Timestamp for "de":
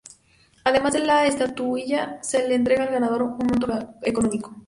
0.93-1.05